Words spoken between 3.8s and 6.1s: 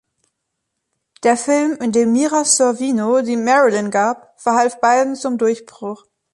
gab, verhalf beiden zum Durchbruch.